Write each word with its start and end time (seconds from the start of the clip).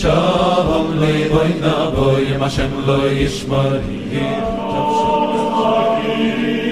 Shabam 0.00 0.98
loy 1.00 1.28
boy 1.28 1.50
na 1.60 1.90
boy, 1.90 2.24
Hashem 2.38 2.72
loy 2.86 3.26
ishmarhi. 3.26 4.00
Shabam 4.14 5.52
loy. 5.60 6.69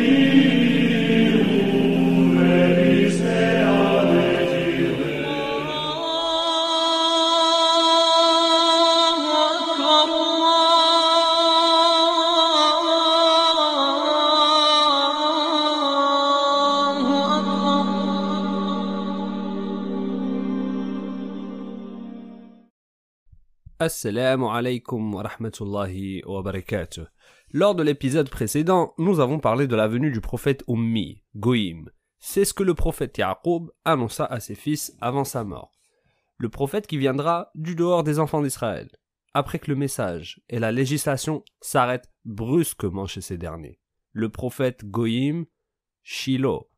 Assalamu 23.99 24.47
alaikum 24.47 25.13
wa 25.13 25.25
rahmatullahi 25.25 26.23
wa 26.25 26.41
barakatuh. 26.41 27.07
Lors 27.51 27.75
de 27.75 27.83
l'épisode 27.83 28.31
précédent, 28.31 28.95
nous 28.97 29.19
avons 29.19 29.41
parlé 29.41 29.67
de 29.67 29.75
la 29.75 29.89
venue 29.89 30.13
du 30.13 30.21
prophète 30.21 30.63
Ummi, 30.69 31.25
Goïm. 31.35 31.91
C'est 32.21 32.45
ce 32.45 32.55
que 32.55 32.63
le 32.63 32.75
prophète 32.75 33.19
Yaqub 33.19 33.73
annonça 33.85 34.25
à 34.25 34.39
ses 34.39 34.55
fils 34.55 34.97
avant 35.01 35.25
sa 35.25 35.43
mort. 35.43 35.73
Le 36.37 36.49
prophète 36.49 36.87
qui 36.87 36.97
viendra 36.97 37.51
du 37.57 37.75
dehors 37.75 38.05
des 38.05 38.21
enfants 38.21 38.41
d'Israël, 38.41 38.89
après 39.35 39.59
que 39.59 39.69
le 39.69 39.77
message 39.77 40.41
et 40.49 40.61
la 40.61 40.71
législation 40.71 41.43
s'arrêtent 41.61 42.13
brusquement 42.25 43.07
chez 43.07 43.21
ces 43.21 43.37
derniers. 43.37 43.81
Le 44.13 44.29
prophète 44.29 44.85
Goïm, 44.85 45.45
Shiloh, 46.05 46.71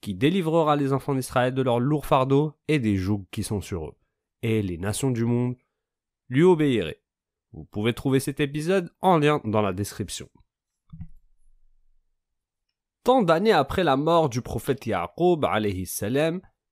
qui 0.00 0.14
délivrera 0.14 0.76
les 0.76 0.92
enfants 0.92 1.16
d'Israël 1.16 1.54
de 1.54 1.62
leurs 1.62 1.80
lourds 1.80 2.06
fardeaux 2.06 2.54
et 2.68 2.78
des 2.78 2.94
jougs 2.94 3.26
qui 3.32 3.42
sont 3.42 3.60
sur 3.60 3.84
eux. 3.84 3.96
Et 4.42 4.62
les 4.62 4.78
nations 4.78 5.10
du 5.10 5.24
monde 5.24 5.56
lui 6.28 6.42
obéirez. 6.42 7.02
Vous 7.52 7.64
pouvez 7.64 7.94
trouver 7.94 8.20
cet 8.20 8.40
épisode 8.40 8.90
en 9.00 9.18
lien 9.18 9.40
dans 9.44 9.62
la 9.62 9.72
description. 9.72 10.28
Tant 13.04 13.22
d'années 13.22 13.52
après 13.52 13.84
la 13.84 13.96
mort 13.96 14.28
du 14.28 14.42
prophète 14.42 14.84
Yaqub, 14.84 15.46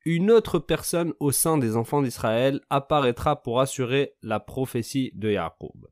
une 0.05 0.31
autre 0.31 0.59
personne 0.59 1.15
au 1.19 1.33
sein 1.33 1.57
des 1.59 1.77
enfants 1.77 2.03
d'Israël 2.03 2.61
apparaîtra 2.69 3.43
pour 3.43 3.61
assurer 3.61 4.15
la 4.23 4.39
prophétie 4.39 5.13
de 5.15 5.31
Yaqub. 5.31 5.87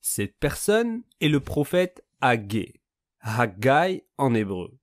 Cette 0.00 0.38
personne 0.38 1.02
est 1.20 1.28
le 1.28 1.40
prophète 1.40 2.04
Haggai, 2.20 2.80
Haggai 3.20 4.06
en 4.18 4.34
hébreu. 4.34 4.78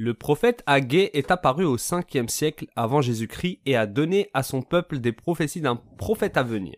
Le 0.00 0.14
prophète 0.14 0.62
Haggai 0.66 1.10
est 1.14 1.32
apparu 1.32 1.64
au 1.64 1.76
5e 1.76 2.28
siècle 2.28 2.68
avant 2.76 3.02
Jésus-Christ 3.02 3.60
et 3.66 3.74
a 3.74 3.88
donné 3.88 4.30
à 4.32 4.44
son 4.44 4.62
peuple 4.62 5.00
des 5.00 5.10
prophéties 5.10 5.60
d'un 5.60 5.74
prophète 5.74 6.36
à 6.36 6.44
venir. 6.44 6.76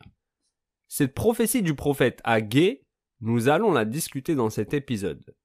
Cette 0.88 1.12
prophétie 1.12 1.60
du 1.60 1.74
prophète 1.74 2.22
Haggai, 2.24 2.86
nous 3.20 3.50
allons 3.50 3.72
la 3.72 3.84
discuter 3.84 4.34
dans 4.34 4.48
cet 4.48 4.72
épisode. 4.72 5.36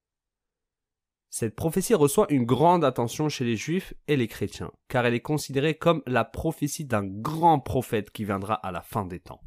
Cette 1.30 1.58
prophétie 1.58 1.95
reçoit 1.95 2.32
une 2.32 2.45
grande 2.45 2.86
attention 2.86 3.28
chez 3.28 3.44
les 3.44 3.58
juifs 3.58 3.94
et 4.08 4.16
les 4.16 4.30
chrétiens, 4.30 4.72
car 4.88 5.06
elle 5.06 5.14
est 5.14 5.20
considérée 5.20 5.76
comme 5.76 6.02
la 6.08 6.23
prophétie 6.23 6.86
d'un 6.86 7.06
grand 7.06 7.60
prophète 7.60 8.10
qui 8.10 8.23
viendra 8.23 8.54
à 8.54 8.72
la 8.72 8.84
fin 8.84 9.04
des 9.04 9.20
temps, 9.20 9.42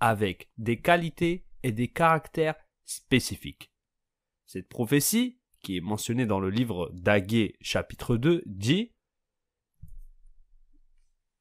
avec 0.00 0.50
des 0.58 0.82
qualités 0.82 1.46
et 1.62 1.72
des 1.72 1.88
caractères 1.88 2.56
spécifiques. 2.84 3.72
Cette 4.44 4.68
prophétie 4.68 5.38
qui 5.64 5.78
est 5.78 5.80
mentionné 5.80 6.26
dans 6.26 6.38
le 6.38 6.50
livre 6.50 6.90
d'Agué 6.92 7.56
chapitre 7.60 8.16
2, 8.16 8.42
dit 8.46 8.92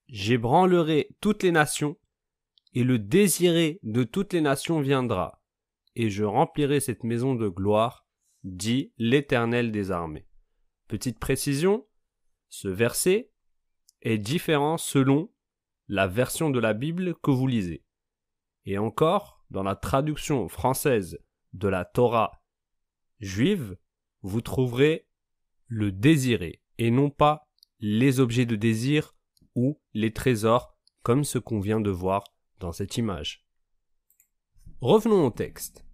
J'ébranlerai 0.08 1.10
toutes 1.22 1.44
les 1.44 1.52
nations, 1.52 1.98
et 2.74 2.84
le 2.84 2.98
désiré 2.98 3.80
de 3.84 4.04
toutes 4.04 4.34
les 4.34 4.42
nations 4.42 4.80
viendra, 4.80 5.44
et 5.96 6.10
je 6.10 6.24
remplirai 6.24 6.80
cette 6.80 7.04
maison 7.04 7.36
de 7.36 7.48
gloire, 7.50 8.08
dit 8.44 8.94
l'Éternel 8.98 9.72
des 9.72 9.92
armées. 9.92 10.28
Petite 10.88 11.20
précision, 11.20 11.86
ce 12.50 12.70
verset 12.70 13.30
est 14.02 14.18
différent 14.18 14.78
selon 14.78 15.32
la 15.88 16.08
version 16.08 16.50
de 16.50 16.60
la 16.60 16.74
Bible 16.74 17.16
que 17.22 17.32
vous 17.32 17.48
lisez. 17.48 17.84
Et 18.66 18.78
encore, 18.78 19.46
dans 19.50 19.64
la 19.64 19.76
traduction 19.76 20.48
française 20.48 21.20
de 21.52 21.68
la 21.68 21.84
Torah 21.84 22.42
juive, 23.20 23.78
vous 24.24 24.42
trouverez 24.42 25.08
le 25.68 25.92
désiré 25.92 26.62
et 26.78 26.92
non 26.92 27.10
pas 27.10 27.48
les 27.80 28.20
objets 28.20 28.46
de 28.46 28.56
désir 28.56 29.16
ou 29.56 29.80
les 29.94 30.14
trésors 30.14 30.76
comme 31.04 31.24
ce 31.24 31.38
qu'on 31.38 31.60
vient 31.60 31.82
de 31.82 31.92
voir 31.92 32.24
dans 32.60 32.72
cette 32.72 32.98
image. 32.98 33.46
Revenons 34.80 35.28
au 35.28 35.32
texte. 35.32 35.86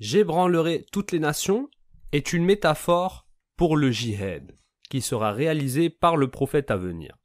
J'ébranlerai 0.00 0.86
toutes 0.92 1.12
les 1.12 1.20
nations 1.20 1.70
est 2.12 2.32
une 2.32 2.44
métaphore 2.44 3.28
pour 3.56 3.76
le 3.76 3.90
jihad 3.90 4.58
qui 4.90 5.00
sera 5.00 5.32
réalisé 5.32 5.90
par 5.90 6.16
le 6.16 6.30
prophète 6.30 6.70
à 6.70 6.76
venir. 6.76 7.16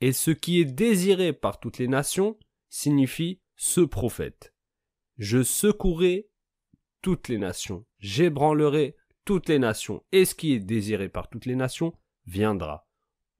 Et 0.00 0.12
ce 0.12 0.30
qui 0.30 0.60
est 0.60 0.64
désiré 0.64 1.32
par 1.32 1.60
toutes 1.60 1.78
les 1.78 1.88
nations 1.88 2.38
signifie 2.68 3.40
ce 3.56 3.80
prophète. 3.80 4.54
Je 5.18 5.42
secouerai 5.42 6.28
toutes 7.02 7.28
les 7.28 7.38
nations, 7.38 7.86
j'ébranlerai 7.98 8.96
toutes 9.30 9.48
les 9.48 9.60
nations 9.60 10.02
et 10.10 10.24
ce 10.24 10.34
qui 10.34 10.54
est 10.54 10.58
désiré 10.58 11.08
par 11.08 11.28
toutes 11.28 11.46
les 11.46 11.54
nations 11.54 11.92
viendra. 12.26 12.88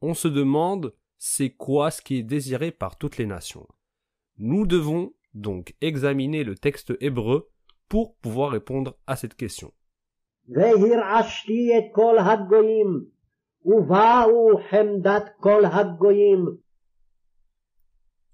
On 0.00 0.14
se 0.14 0.28
demande 0.28 0.94
c'est 1.18 1.50
quoi 1.50 1.90
ce 1.90 2.00
qui 2.00 2.18
est 2.18 2.22
désiré 2.22 2.70
par 2.70 2.96
toutes 2.96 3.16
les 3.16 3.26
nations. 3.26 3.66
Nous 4.38 4.68
devons 4.68 5.12
donc 5.34 5.74
examiner 5.80 6.44
le 6.44 6.54
texte 6.54 6.96
hébreu 7.00 7.50
pour 7.88 8.14
pouvoir 8.18 8.52
répondre 8.52 9.00
à 9.08 9.16
cette 9.16 9.34
question. 9.34 9.74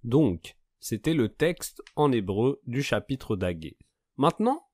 Donc, 0.04 0.58
c'était 0.78 1.14
le 1.14 1.30
texte 1.30 1.82
en 1.96 2.12
hébreu 2.12 2.60
du 2.66 2.82
chapitre 2.82 3.34
d'Agé. 3.34 3.78
Maintenant, 4.18 4.65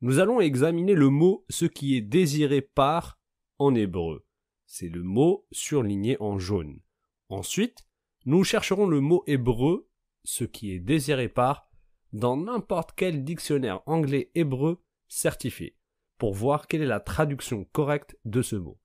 nous 0.00 0.18
allons 0.18 0.40
examiner 0.40 0.94
le 0.94 1.10
mot 1.10 1.44
ce 1.48 1.64
qui 1.64 1.96
est 1.96 2.00
désiré 2.00 2.60
par 2.60 3.18
en 3.58 3.74
hébreu. 3.74 4.26
C'est 4.66 4.88
le 4.88 5.02
mot 5.02 5.46
surligné 5.50 6.16
en 6.20 6.38
jaune. 6.38 6.80
Ensuite, 7.28 7.86
nous 8.24 8.44
chercherons 8.44 8.86
le 8.86 9.00
mot 9.00 9.24
hébreu 9.26 9.88
ce 10.24 10.44
qui 10.44 10.72
est 10.72 10.80
désiré 10.80 11.28
par 11.28 11.68
dans 12.12 12.36
n'importe 12.36 12.92
quel 12.96 13.24
dictionnaire 13.24 13.82
anglais 13.86 14.30
hébreu 14.34 14.82
certifié 15.08 15.76
pour 16.16 16.34
voir 16.34 16.66
quelle 16.66 16.82
est 16.82 16.86
la 16.86 17.00
traduction 17.00 17.64
correcte 17.64 18.16
de 18.24 18.42
ce 18.42 18.56
mot. 18.56 18.78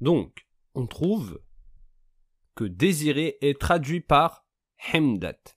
Donc, 0.00 0.46
on 0.74 0.86
trouve 0.86 1.40
que 2.54 2.64
désiré 2.64 3.38
est 3.40 3.60
traduit 3.60 4.00
par 4.00 4.46
hemdat. 4.92 5.55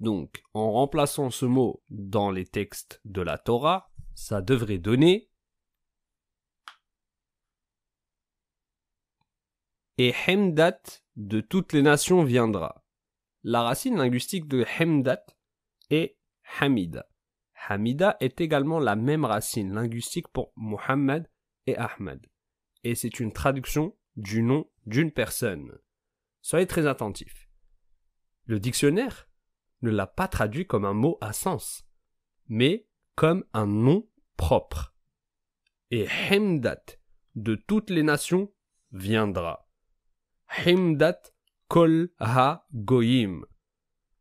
Donc, 0.00 0.42
en 0.54 0.72
remplaçant 0.72 1.30
ce 1.30 1.44
mot 1.44 1.82
dans 1.90 2.30
les 2.30 2.46
textes 2.46 3.00
de 3.04 3.20
la 3.20 3.38
Torah, 3.38 3.90
ça 4.14 4.40
devrait 4.40 4.78
donner 4.78 5.30
et 9.98 10.14
Hemdat 10.26 10.80
de 11.16 11.42
toutes 11.42 11.74
les 11.74 11.82
nations 11.82 12.24
viendra. 12.24 12.82
La 13.42 13.62
racine 13.62 13.98
linguistique 13.98 14.48
de 14.48 14.64
Hemdat 14.78 15.26
est 15.90 16.16
Hamida. 16.58 17.06
Hamida 17.68 18.16
est 18.20 18.40
également 18.40 18.78
la 18.78 18.96
même 18.96 19.26
racine 19.26 19.74
linguistique 19.74 20.28
pour 20.28 20.54
Muhammad 20.56 21.28
et 21.66 21.76
Ahmad. 21.76 22.26
Et 22.82 22.94
c'est 22.94 23.20
une 23.20 23.32
traduction 23.32 23.94
du 24.16 24.42
nom 24.42 24.70
d'une 24.86 25.12
personne. 25.12 25.78
Soyez 26.40 26.66
très 26.66 26.86
attentifs. 26.86 27.50
Le 28.46 28.58
dictionnaire 28.58 29.29
ne 29.82 29.90
l'a 29.90 30.06
pas 30.06 30.28
traduit 30.28 30.66
comme 30.66 30.84
un 30.84 30.94
mot 30.94 31.18
à 31.20 31.32
sens, 31.32 31.84
mais 32.48 32.86
comme 33.14 33.44
un 33.52 33.66
nom 33.66 34.08
propre. 34.36 34.94
Et 35.90 36.06
Hemdat 36.30 36.84
de 37.34 37.54
toutes 37.54 37.90
les 37.90 38.02
nations 38.02 38.52
viendra. 38.92 39.68
Hemdat 40.64 41.32
kol 41.68 42.10
ha 42.18 42.66
goyim. 42.72 43.44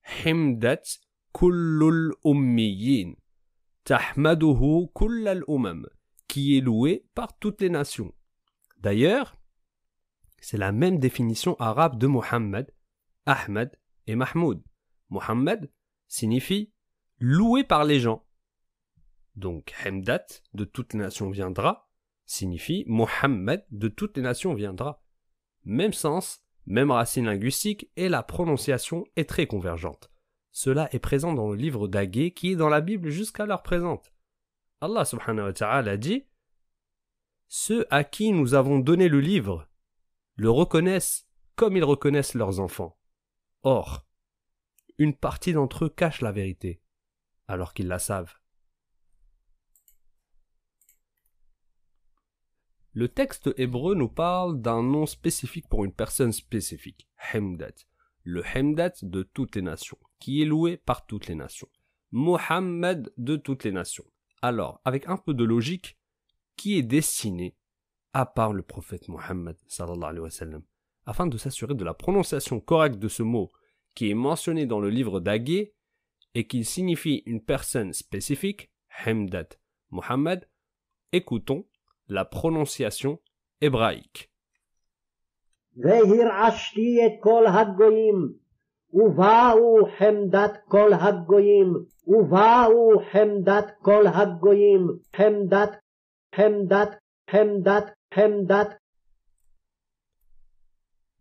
Hemdat 0.03 0.83
kullul 1.33 2.13
ummiyin. 2.23 3.15
Tahmaduhu 3.83 4.87
kullal 4.93 5.43
umam. 5.47 5.87
Qui 6.27 6.57
est 6.57 6.61
loué 6.61 7.07
par 7.15 7.37
toutes 7.39 7.61
les 7.61 7.69
nations. 7.69 8.13
D'ailleurs, 8.77 9.35
c'est 10.41 10.57
la 10.57 10.71
même 10.71 10.99
définition 10.99 11.55
arabe 11.59 11.97
de 11.97 12.07
Muhammad, 12.07 12.71
Ahmad 13.25 13.75
et 14.05 14.15
Mahmoud. 14.15 14.61
Mohammed 15.09 15.71
signifie 16.07 16.71
loué 17.19 17.63
par 17.63 17.83
les 17.83 17.99
gens. 17.99 18.25
Donc 19.35 19.73
Hemdat 19.85 20.25
de 20.53 20.65
toutes 20.65 20.93
les 20.93 20.99
nations 20.99 21.29
viendra 21.29 21.89
signifie 22.25 22.83
Mohammed 22.87 23.65
de 23.71 23.87
toutes 23.87 24.17
les 24.17 24.23
nations 24.23 24.53
viendra. 24.53 25.03
Même 25.65 25.93
sens 25.93 26.43
même 26.69 26.91
racine 26.91 27.25
linguistique 27.25 27.89
et 27.95 28.09
la 28.09 28.21
prononciation 28.21 29.03
est 29.15 29.27
très 29.27 29.47
convergente. 29.47 30.11
Cela 30.51 30.87
est 30.93 30.99
présent 30.99 31.33
dans 31.33 31.49
le 31.49 31.55
livre 31.55 31.87
d'Agé 31.87 32.31
qui 32.31 32.51
est 32.51 32.55
dans 32.55 32.69
la 32.69 32.81
Bible 32.81 33.09
jusqu'à 33.09 33.45
l'heure 33.45 33.63
présente. 33.63 34.13
Allah 34.79 35.03
subhanahu 35.03 35.47
wa 35.47 35.53
ta'ala 35.53 35.97
dit 35.97 36.25
Ceux 37.47 37.87
à 37.89 38.03
qui 38.03 38.31
nous 38.31 38.53
avons 38.53 38.79
donné 38.79 39.09
le 39.09 39.19
livre 39.19 39.67
le 40.35 40.49
reconnaissent 40.49 41.27
comme 41.55 41.75
ils 41.75 41.83
reconnaissent 41.83 42.35
leurs 42.35 42.59
enfants. 42.59 42.97
Or, 43.63 44.05
une 44.99 45.15
partie 45.15 45.53
d'entre 45.53 45.85
eux 45.85 45.89
cache 45.89 46.21
la 46.21 46.33
vérité, 46.33 46.81
alors 47.47 47.73
qu'ils 47.73 47.87
la 47.87 47.99
savent. 47.99 48.35
Le 52.91 53.07
texte 53.07 53.49
hébreu 53.57 53.95
nous 53.95 54.09
parle 54.09 54.61
d'un 54.61 54.83
nom 54.83 55.05
spécifique 55.05 55.69
pour 55.69 55.85
une 55.85 55.93
personne 55.93 56.33
spécifique, 56.33 57.07
Hemdat, 57.33 57.85
le 58.23 58.43
Hemdat 58.55 58.91
de 59.01 59.23
toutes 59.23 59.55
les 59.55 59.61
nations, 59.61 59.97
qui 60.19 60.41
est 60.41 60.45
loué 60.45 60.75
par 60.75 61.05
toutes 61.05 61.27
les 61.27 61.35
nations. 61.35 61.69
Mohammed 62.11 63.13
de 63.17 63.37
toutes 63.37 63.63
les 63.63 63.71
nations. 63.71 64.05
Alors, 64.41 64.81
avec 64.83 65.07
un 65.07 65.15
peu 65.15 65.33
de 65.33 65.45
logique, 65.45 65.97
qui 66.57 66.77
est 66.77 66.83
destiné 66.83 67.55
à 68.11 68.25
part 68.25 68.51
le 68.51 68.63
prophète 68.63 69.07
Mohammed 69.07 69.55
afin 71.05 71.27
de 71.27 71.37
s'assurer 71.37 71.75
de 71.75 71.85
la 71.85 71.93
prononciation 71.93 72.59
correcte 72.59 72.99
de 72.99 73.07
ce 73.07 73.23
mot 73.23 73.49
qui 73.95 74.09
est 74.09 74.15
mentionné 74.15 74.65
dans 74.65 74.79
le 74.79 74.89
livre 74.89 75.19
d'Agé 75.19 75.73
et 76.35 76.47
qui 76.47 76.63
signifie 76.63 77.23
une 77.25 77.41
personne 77.41 77.93
spécifique, 77.93 78.71
Hemdat 79.05 79.49
Mohammed, 79.91 80.47
écoutons 81.11 81.65
la 82.07 82.25
prononciation 82.25 83.19
hébraïque. 83.61 84.31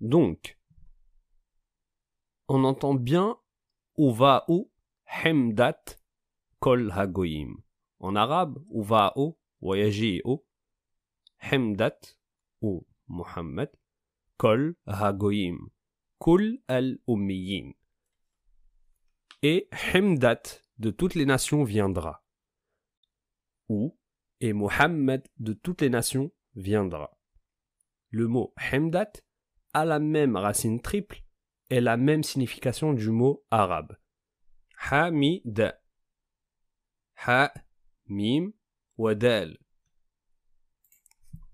Donc, 0.00 0.57
on 2.48 2.64
entend 2.64 2.94
bien 2.94 3.38
Uva'u 3.98 4.70
Hemdat 5.06 5.96
Kol 6.60 6.90
Hagoyim. 6.90 7.62
En 8.00 8.16
arabe, 8.16 8.58
Uva'u 8.70 9.34
Wayaji'u 9.60 10.38
Hemdat 11.40 12.16
ou 12.62 12.86
Muhammad 13.08 13.70
Kol 14.36 14.74
Hagoyim. 14.86 15.68
Kul 16.18 16.58
al-Ummiyin. 16.68 17.74
Et 19.42 19.68
Hemdat 19.92 20.62
de 20.78 20.90
toutes 20.90 21.14
les 21.14 21.26
nations 21.26 21.64
viendra. 21.64 22.24
Ou 23.68 23.96
et 24.40 24.52
Muhammad 24.52 25.26
de 25.38 25.52
toutes 25.52 25.80
les 25.82 25.90
nations 25.90 26.32
viendra. 26.54 27.10
Le 28.10 28.26
mot 28.26 28.54
Hemdat 28.72 29.12
a 29.74 29.84
la 29.84 29.98
même 29.98 30.36
racine 30.36 30.80
triple 30.80 31.22
et 31.70 31.80
la 31.80 31.96
même 31.96 32.22
signification 32.22 32.92
du 32.92 33.10
mot 33.10 33.44
arabe. 33.50 33.96
Hamid. 34.90 35.76
Ha, 37.26 37.52
mim, 38.06 38.52
wadal. 38.96 39.58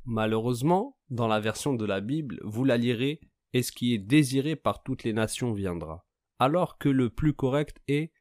Malheureusement, 0.05 0.99
dans 1.09 1.29
la 1.29 1.41
version 1.41 1.75
de 1.75 1.85
la 1.85 2.01
Bible, 2.01 2.39
vous 2.45 2.65
la 2.65 2.77
lirez 2.77 3.21
et 3.53 3.63
ce 3.63 3.73
qui 3.73 3.95
est 3.95 3.99
désiré 3.99 4.57
par 4.57 4.83
toutes 4.83 5.05
les 5.05 5.13
nations 5.13 5.53
viendra. 5.53 6.07
Alors 6.39 6.79
que 6.79 6.89
le 6.89 7.09
plus 7.11 7.33
correct 7.33 7.81
est 7.89 8.13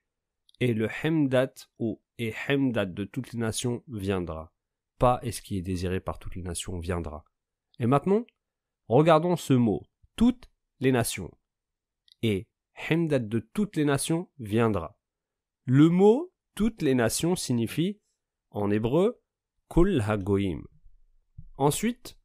et 0.59 0.73
le 0.73 0.87
Hemdat 1.03 1.53
ou 1.79 2.01
et 2.17 2.33
Hemdat 2.47 2.85
de 2.85 3.03
toutes 3.03 3.33
les 3.33 3.39
nations 3.39 3.83
viendra 3.87 4.53
pas 5.03 5.19
et 5.21 5.33
ce 5.33 5.41
qui 5.41 5.57
est 5.57 5.61
désiré 5.61 5.99
par 5.99 6.17
toutes 6.17 6.35
les 6.35 6.41
nations 6.41 6.79
viendra. 6.79 7.25
Et 7.77 7.87
maintenant, 7.87 8.25
regardons 8.87 9.35
ce 9.35 9.51
mot, 9.51 9.83
toutes 10.15 10.49
les 10.79 10.93
nations. 10.93 11.29
Et 12.23 12.47
Hemdat 12.89 13.19
de 13.19 13.39
toutes 13.39 13.75
les 13.75 13.85
nations 13.85 14.29
viendra. 14.39 14.97
Le 15.65 15.89
mot 15.89 16.33
toutes 16.55 16.81
les 16.81 16.95
nations 16.95 17.35
signifie, 17.35 17.99
en 18.49 18.71
hébreu, 18.71 19.21
Kol 19.67 20.01
Hagoim. 20.01 20.63
Ensuite, 21.57 22.17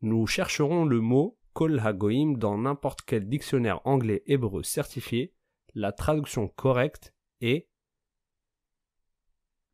nous 0.00 0.26
chercherons 0.26 0.86
le 0.86 1.00
mot 1.00 1.38
Kol 1.52 1.78
Hagoim 1.78 2.38
dans 2.38 2.56
n'importe 2.56 3.02
quel 3.02 3.28
dictionnaire 3.28 3.86
anglais 3.86 4.22
hébreu 4.24 4.62
certifié. 4.62 5.34
La 5.74 5.92
traduction 5.92 6.48
correcte 6.48 7.14
est 7.42 7.68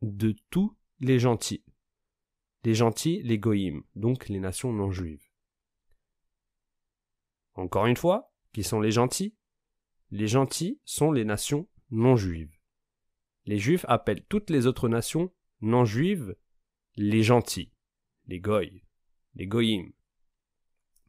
de 0.01 0.35
tous 0.51 0.77
les 0.99 1.21
gentils 1.21 1.65
les 2.65 2.75
gentils, 2.75 3.23
les 3.23 3.39
goïms, 3.39 3.83
donc 3.97 4.29
les 4.29 4.39
nations 4.39 4.73
non 4.73 4.91
juives. 4.91 5.29
Encore 7.55 7.87
une 7.87 7.97
fois, 7.97 8.33
qui 8.53 8.63
sont 8.63 8.81
les 8.81 8.93
gentils? 8.93 9.37
Les 10.13 10.29
gentils 10.29 10.79
sont 10.85 11.11
les 11.11 11.25
nations 11.25 11.67
non 11.91 12.17
juives. 12.17 12.55
Les 13.47 13.57
juifs 13.57 13.87
appellent 13.89 14.23
toutes 14.27 14.51
les 14.51 14.67
autres 14.67 14.91
nations 14.91 15.33
non 15.63 15.87
juives 15.87 16.37
les 16.97 17.23
gentils, 17.23 17.73
les 18.27 18.39
goïs, 18.39 18.83
les 19.37 19.47
goïms. 19.47 19.91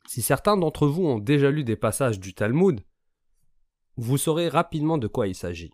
Si 0.07 0.21
certains 0.21 0.55
d'entre 0.55 0.87
vous 0.87 1.03
ont 1.03 1.19
déjà 1.19 1.51
lu 1.51 1.65
des 1.65 1.75
passages 1.75 2.17
du 2.17 2.33
Talmud, 2.33 2.79
vous 3.97 4.17
saurez 4.17 4.47
rapidement 4.47 4.97
de 4.97 5.07
quoi 5.07 5.27
il 5.27 5.35
s'agit. 5.35 5.73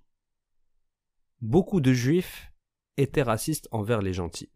Beaucoup 1.39 1.81
de 1.81 1.93
juifs 1.93 2.51
étaient 2.97 3.21
racistes 3.21 3.67
envers 3.69 4.01
les 4.01 4.13
gentils. 4.13 4.51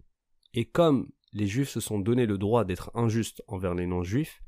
Et 0.55 0.65
comme 0.65 1.11
les 1.31 1.45
juifs 1.45 1.69
se 1.69 1.79
sont 1.79 1.99
donné 1.99 2.25
le 2.25 2.39
droit 2.39 2.65
d'être 2.65 2.89
injustes 2.95 3.43
envers 3.47 3.75
les 3.75 3.85
non-juifs, 3.85 4.41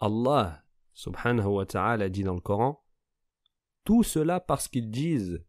Allah 0.00 0.64
subhanahu 0.94 1.46
wa 1.46 1.64
ta'ala 1.64 2.08
dit 2.08 2.24
dans 2.24 2.34
le 2.34 2.40
Coran 2.40 2.84
Tout 3.88 4.02
cela 4.02 4.38
parce 4.38 4.68
qu'ils 4.68 4.90
disent 4.90 5.42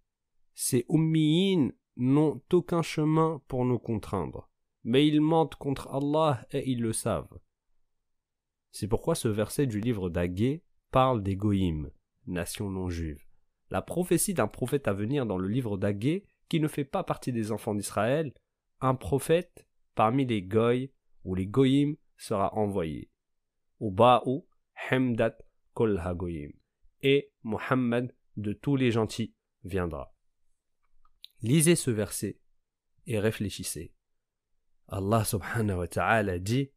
Ces 0.54 0.86
ummiyin 0.88 1.74
n'ont 1.98 2.42
aucun 2.54 2.82
chemin 2.82 3.42
pour 3.50 3.66
nous 3.66 3.80
contraindre, 3.80 4.50
mais 4.86 5.06
ils 5.06 5.20
mentent 5.20 5.56
contre 5.56 5.94
Allah 5.94 6.48
et 6.52 6.72
ils 6.72 6.82
le 6.82 6.94
savent. 6.94 7.38
C'est 8.72 8.88
pourquoi 8.88 9.16
ce 9.16 9.28
verset 9.28 9.68
du 9.68 9.82
livre 9.82 10.10
d'Agé 10.10 10.64
parle 10.90 11.22
des 11.22 11.36
goïms, 11.36 11.92
nation 12.28 12.70
non 12.70 12.90
juive. 12.90 13.22
La 13.72 13.82
prophétie 13.82 14.34
d'un 14.34 14.48
prophète 14.48 14.88
à 14.88 14.94
venir 14.94 15.26
dans 15.26 15.38
le 15.38 15.50
livre 15.50 15.78
d'Agé, 15.78 16.26
qui 16.48 16.62
ne 16.62 16.70
fait 16.70 16.86
pas 16.86 17.04
partie 17.04 17.34
des 17.34 17.52
enfants 17.52 17.76
d'Israël, 17.76 18.34
un 18.80 18.96
prophète 18.96 19.68
parmi 19.96 20.26
les 20.26 20.44
goy 20.44 20.94
ou 21.26 21.36
les 21.36 21.46
goyim 21.46 21.96
sera 22.16 22.56
envoyé. 22.56 23.12
Ba'u 23.82 24.44
Hemdat 24.90 25.40
Kol 25.74 26.00
Hagoyim. 26.00 26.54
Et 27.02 27.34
Mohammed 27.44 28.14
de 28.38 28.54
tous 28.54 28.76
les 28.76 28.92
gentils 28.92 29.34
viendra. 29.64 30.14
Lisez 31.42 31.76
ce 31.76 31.92
verset 31.92 32.40
et 33.08 33.20
réfléchissez. 33.20 33.94
Allah 34.88 35.24
subhanahu 35.24 35.78
wa 35.78 35.88
ta'ala 35.88 36.40
dit 36.40 36.72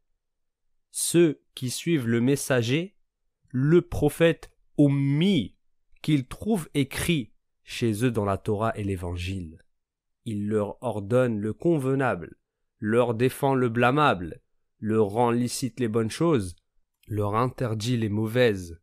Ceux 0.91 1.43
qui 1.55 1.71
suivent 1.71 2.07
le 2.07 2.21
messager, 2.21 2.97
le 3.49 3.83
prophète 3.83 4.51
Ummi, 4.79 5.57
qu'ils 6.03 6.27
trouvent 6.27 6.69
écrit 6.75 7.33
chez 7.65 8.05
eux 8.05 8.11
dans 8.11 8.25
la 8.25 8.39
Torah 8.39 8.77
et 8.77 8.85
l'Évangile. 8.85 9.63
Il 10.25 10.49
leur 10.49 10.83
ordonne 10.83 11.39
le 11.39 11.53
convenable 11.53 12.37
leur 12.85 13.15
défend 13.15 13.55
le 13.55 13.69
blâmable, 13.69 14.43
leur 14.81 15.07
rend 15.07 15.31
licite 15.31 15.79
les 15.79 15.87
bonnes 15.87 16.11
choses, 16.11 16.57
leur 17.07 17.37
interdit 17.37 17.97
les 17.97 18.09
mauvaises, 18.09 18.82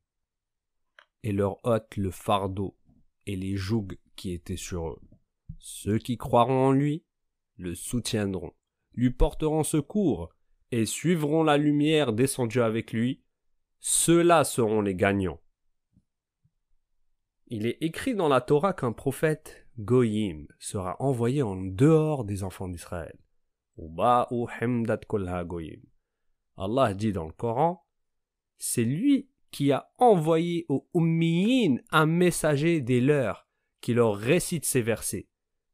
et 1.23 1.31
leur 1.31 1.63
ôte 1.65 1.97
le 1.97 2.11
fardeau 2.11 2.77
et 3.25 3.35
les 3.35 3.55
jougs 3.55 3.97
qui 4.15 4.31
étaient 4.31 4.57
sur 4.57 4.89
eux. 4.89 5.01
Ceux 5.59 5.97
qui 5.97 6.17
croiront 6.17 6.67
en 6.67 6.71
lui 6.71 7.03
le 7.57 7.75
soutiendront, 7.75 8.53
lui 8.93 9.11
porteront 9.11 9.63
secours, 9.63 10.29
et 10.71 10.85
suivront 10.85 11.43
la 11.43 11.57
lumière 11.57 12.13
descendue 12.13 12.61
avec 12.61 12.93
lui, 12.93 13.23
ceux-là 13.79 14.43
seront 14.43 14.81
les 14.81 14.95
gagnants. 14.95 15.41
Il 17.47 17.65
est 17.65 17.77
écrit 17.81 18.15
dans 18.15 18.27
la 18.27 18.41
Torah 18.41 18.73
qu'un 18.73 18.91
prophète, 18.91 19.67
Goyim, 19.79 20.45
sera 20.59 20.95
envoyé 21.01 21.41
en 21.41 21.55
dehors 21.55 22.23
des 22.23 22.43
enfants 22.43 22.67
d'Israël. 22.67 23.17
Allah 26.57 26.93
dit 26.93 27.13
dans 27.13 27.25
le 27.25 27.33
Coran, 27.33 27.85
c'est 28.57 28.83
lui 28.83 29.29
qui 29.51 29.71
a 29.71 29.89
envoyé 29.97 30.65
aux 30.69 30.87
Ummiyin 30.93 31.77
un 31.91 32.05
messager 32.05 32.81
des 32.81 33.01
leurs 33.01 33.47
qui 33.81 33.93
leur 33.93 34.15
récite 34.15 34.65
ces 34.65 34.81
versets, 34.81 35.27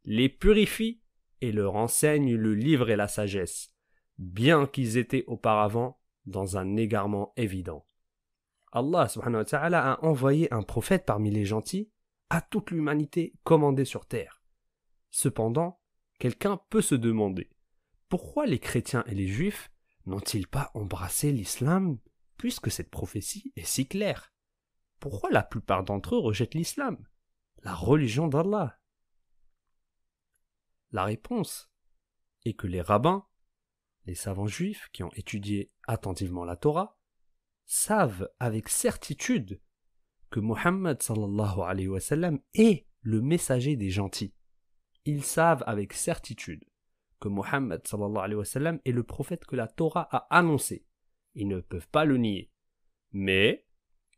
les 0.03 0.29
purifie 0.29 1.01
et 1.41 1.51
leur 1.51 1.75
enseigne 1.75 2.35
le 2.35 2.53
livre 2.53 2.89
et 2.89 2.95
la 2.95 3.07
sagesse, 3.07 3.73
bien 4.17 4.67
qu'ils 4.67 4.97
étaient 4.97 5.25
auparavant 5.27 5.99
dans 6.25 6.57
un 6.57 6.75
égarement 6.75 7.33
évident. 7.35 7.85
Allah 8.71 9.07
subhanahu 9.07 9.41
wa 9.41 9.45
ta'ala 9.45 9.93
a 9.93 10.05
envoyé 10.05 10.53
un 10.53 10.63
prophète 10.63 11.05
parmi 11.05 11.31
les 11.31 11.45
gentils 11.45 11.89
à 12.29 12.41
toute 12.41 12.71
l'humanité 12.71 13.33
commandée 13.43 13.85
sur 13.85 14.05
terre. 14.05 14.41
Cependant, 15.11 15.79
quelqu'un 16.19 16.59
peut 16.69 16.81
se 16.81 16.95
demander 16.95 17.49
pourquoi 18.09 18.45
les 18.45 18.59
chrétiens 18.59 19.03
et 19.07 19.15
les 19.15 19.27
juifs 19.27 19.71
n'ont-ils 20.05 20.47
pas 20.47 20.71
embrassé 20.73 21.31
l'islam 21.31 21.97
puisque 22.37 22.71
cette 22.71 22.89
prophétie 22.89 23.53
est 23.55 23.65
si 23.65 23.87
claire 23.87 24.33
Pourquoi 24.99 25.29
la 25.31 25.43
plupart 25.43 25.83
d'entre 25.83 26.15
eux 26.15 26.19
rejettent 26.19 26.55
l'islam, 26.55 26.97
la 27.63 27.73
religion 27.73 28.27
d'Allah 28.27 28.79
La 30.91 31.03
réponse 31.03 31.71
est 32.45 32.53
que 32.53 32.67
les 32.67 32.81
rabbins, 32.81 33.25
les 34.05 34.15
savants 34.15 34.47
juifs 34.47 34.89
qui 34.93 35.03
ont 35.03 35.11
étudié 35.13 35.71
attentivement 35.87 36.45
la 36.45 36.55
Torah, 36.55 36.97
savent 37.65 38.29
avec 38.39 38.69
certitude 38.69 39.61
que 40.29 40.39
sallam 41.99 42.39
est 42.53 42.87
le 43.01 43.21
messager 43.21 43.75
des 43.75 43.89
gentils. 43.89 44.35
Ils 45.05 45.23
savent 45.23 45.63
avec 45.65 45.93
certitude 45.93 46.65
que 47.19 47.29
sallam 48.43 48.79
est 48.85 48.91
le 48.91 49.03
prophète 49.03 49.45
que 49.45 49.55
la 49.55 49.67
Torah 49.67 50.07
a 50.11 50.27
annoncé. 50.35 50.85
Ils 51.35 51.47
ne 51.47 51.59
peuvent 51.59 51.89
pas 51.89 52.05
le 52.05 52.17
nier. 52.17 52.49
Mais 53.11 53.65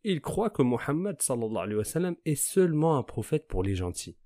ils 0.04 0.22
croient 0.22 0.50
que 0.52 0.62
alayhi 0.62 1.76
wa 1.76 1.84
sallam 1.84 2.16
est 2.26 2.36
seulement 2.36 2.98
un 2.98 3.04
prophète 3.04 3.48
pour 3.48 3.64
les 3.64 3.76
gentils, 3.76 4.18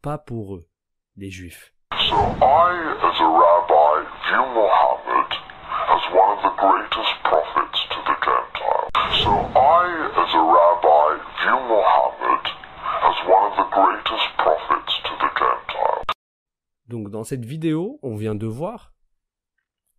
pas 0.00 0.18
pour 0.18 0.54
eux, 0.54 0.68
les 1.16 1.30
juifs. 1.30 1.74
So 1.92 2.14
I, 2.14 2.72
as 3.02 3.20
a 3.20 3.28
rabbi, 3.28 4.06
view 4.24 4.44
Muhammad 4.54 5.30
as 5.90 6.04
one 6.14 6.30
of 6.32 6.42
the 6.42 6.54
greatest 6.56 7.14
prophets 7.24 7.80
to 7.90 7.98
the 8.06 8.16
Gentiles. 8.24 8.90
So 9.22 9.30
I, 9.58 9.86
as 10.16 10.32
a 10.32 10.42
rabbi, 10.56 11.18
view 11.42 11.58
Muhammad 11.68 12.44
as 13.02 13.18
one 13.26 13.44
of 13.50 13.54
the 13.58 13.68
greatest 13.74 14.28
prophets 14.38 14.94
to 15.02 15.12
the 15.18 15.30
Gentiles. 15.36 16.04
Donc 16.86 17.10
dans 17.10 17.24
cette 17.24 17.44
vidéo, 17.44 17.98
on 18.02 18.14
vient 18.14 18.36
de 18.36 18.46
voir 18.46 18.94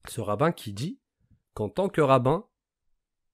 ce 0.07 0.21
rabbin 0.21 0.51
qui 0.51 0.73
dit 0.73 0.99
qu'en 1.59 1.67
tant 1.67 1.89
que 1.89 1.99
rabbin, 1.99 2.47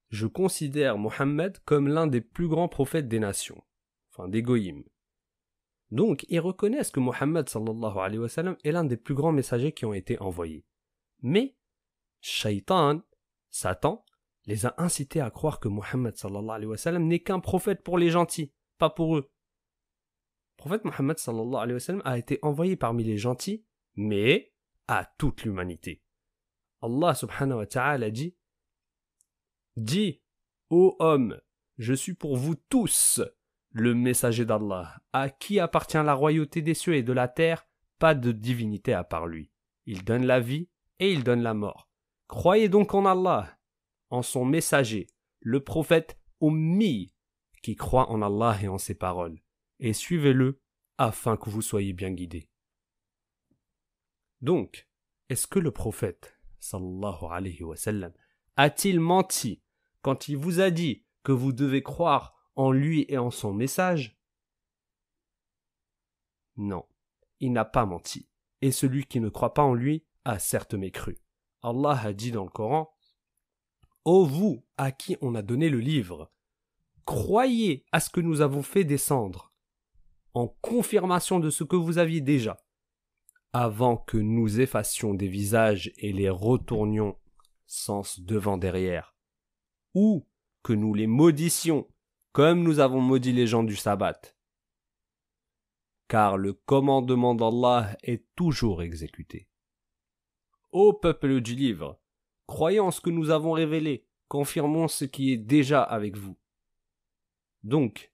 je 0.09 0.25
considère 0.25 0.97
Mohammed 0.97 1.59
comme 1.59 1.87
l'un 1.87 2.07
des 2.07 2.21
plus 2.21 2.47
grands 2.47 2.67
prophètes 2.67 3.07
des 3.07 3.19
nations, 3.19 3.63
enfin 4.09 4.27
des 4.27 4.41
goïms. 4.41 4.83
Donc 5.91 6.25
ils 6.29 6.39
reconnaissent 6.39 6.89
que 6.89 6.99
Mohammed 6.99 7.47
est 7.47 8.71
l'un 8.71 8.83
des 8.83 8.97
plus 8.97 9.13
grands 9.13 9.31
messagers 9.31 9.73
qui 9.73 9.85
ont 9.85 9.93
été 9.93 10.19
envoyés. 10.19 10.65
Mais 11.21 11.55
Shaitan, 12.19 13.03
Satan, 13.51 14.03
les 14.47 14.65
a 14.65 14.73
incités 14.79 15.21
à 15.21 15.29
croire 15.29 15.59
que 15.59 15.67
Mohammed 15.67 16.15
n'est 16.99 17.19
qu'un 17.19 17.39
prophète 17.39 17.83
pour 17.83 17.99
les 17.99 18.09
gentils, 18.09 18.51
pas 18.79 18.89
pour 18.89 19.17
eux. 19.17 19.29
Le 20.57 20.57
prophète 20.57 20.83
Mohammed 20.83 21.17
a 22.03 22.17
été 22.17 22.39
envoyé 22.41 22.75
parmi 22.75 23.03
les 23.03 23.17
gentils, 23.17 23.67
mais 23.93 24.51
à 24.87 25.05
toute 25.19 25.43
l'humanité. 25.43 26.01
Allah 26.81 27.15
subhanahu 27.15 27.59
wa 27.59 28.09
dit 28.09 28.35
Dis, 29.75 30.21
ô 30.69 30.95
homme, 30.99 31.39
je 31.77 31.93
suis 31.93 32.13
pour 32.13 32.37
vous 32.37 32.55
tous 32.55 33.21
le 33.71 33.93
messager 33.93 34.45
d'Allah, 34.45 35.01
à 35.11 35.29
qui 35.29 35.59
appartient 35.59 35.97
la 35.97 36.13
royauté 36.13 36.61
des 36.61 36.73
cieux 36.73 36.95
et 36.95 37.03
de 37.03 37.11
la 37.11 37.27
terre, 37.27 37.67
pas 37.99 38.15
de 38.15 38.31
divinité 38.31 38.93
à 38.93 39.03
part 39.03 39.27
lui. 39.27 39.51
Il 39.85 40.05
donne 40.05 40.25
la 40.25 40.39
vie 40.39 40.69
et 40.99 41.11
il 41.11 41.23
donne 41.23 41.41
la 41.41 41.53
mort. 41.53 41.89
Croyez 42.27 42.69
donc 42.69 42.93
en 42.93 43.05
Allah, 43.05 43.57
en 44.09 44.21
son 44.21 44.45
messager, 44.45 45.07
le 45.41 45.63
prophète 45.63 46.17
Ummi, 46.41 47.13
qui 47.61 47.75
croit 47.75 48.09
en 48.09 48.21
Allah 48.21 48.57
et 48.61 48.67
en 48.67 48.77
ses 48.77 48.95
paroles, 48.95 49.39
et 49.79 49.91
suivez-le 49.93 50.61
afin 50.97 51.35
que 51.35 51.49
vous 51.49 51.61
soyez 51.61 51.93
bien 51.93 52.11
guidés. 52.11 52.49
Donc, 54.41 54.87
est-ce 55.29 55.47
que 55.47 55.59
le 55.59 55.71
prophète, 55.71 56.34
a-t-il 58.57 58.99
menti 58.99 59.61
quand 60.01 60.27
il 60.27 60.37
vous 60.37 60.59
a 60.59 60.69
dit 60.71 61.05
que 61.23 61.31
vous 61.31 61.51
devez 61.51 61.83
croire 61.83 62.35
en 62.55 62.71
lui 62.71 63.05
et 63.09 63.17
en 63.17 63.31
son 63.31 63.53
message? 63.53 64.17
Non, 66.57 66.85
il 67.39 67.51
n'a 67.51 67.65
pas 67.65 67.85
menti, 67.85 68.29
et 68.61 68.71
celui 68.71 69.05
qui 69.05 69.19
ne 69.19 69.29
croit 69.29 69.53
pas 69.53 69.63
en 69.63 69.73
lui 69.73 70.05
a 70.23 70.39
certes 70.39 70.73
mécru. 70.73 71.19
Allah 71.61 71.99
a 72.01 72.13
dit 72.13 72.31
dans 72.31 72.45
le 72.45 72.49
Coran 72.49 72.95
Ô 74.05 74.25
vous 74.25 74.65
à 74.77 74.91
qui 74.91 75.17
on 75.21 75.35
a 75.35 75.41
donné 75.41 75.69
le 75.69 75.79
livre, 75.79 76.31
croyez 77.05 77.85
à 77.91 77.99
ce 77.99 78.09
que 78.09 78.21
nous 78.21 78.41
avons 78.41 78.61
fait 78.61 78.83
descendre, 78.83 79.51
en 80.33 80.47
confirmation 80.47 81.39
de 81.39 81.49
ce 81.49 81.63
que 81.63 81.75
vous 81.75 81.97
aviez 81.97 82.21
déjà, 82.21 82.57
avant 83.57 83.95
que 83.95 84.17
nous 84.17 84.59
effacions 84.59 85.13
des 85.13 85.29
visages 85.29 85.93
et 85.95 86.11
les 86.11 86.29
retournions 86.29 87.17
sens 87.65 88.19
devant 88.19 88.57
derrière, 88.57 89.15
ou 89.93 90.27
que 90.61 90.73
nous 90.73 90.93
les 90.93 91.07
maudissions 91.07 91.87
comme 92.33 92.63
nous 92.63 92.79
avons 92.79 92.99
maudit 92.99 93.31
les 93.31 93.47
gens 93.47 93.63
du 93.63 93.77
sabbat. 93.77 94.19
Car 96.09 96.35
le 96.35 96.51
commandement 96.51 97.33
d'Allah 97.33 97.95
est 98.03 98.25
toujours 98.35 98.83
exécuté. 98.83 99.47
Ô 100.73 100.91
peuple 100.91 101.39
du 101.39 101.55
livre, 101.55 101.97
croyons 102.47 102.87
en 102.87 102.91
ce 102.91 102.99
que 102.99 103.09
nous 103.09 103.29
avons 103.29 103.53
révélé, 103.53 104.05
confirmons 104.27 104.89
ce 104.89 105.05
qui 105.05 105.31
est 105.31 105.37
déjà 105.37 105.81
avec 105.81 106.17
vous. 106.17 106.37
Donc, 107.63 108.11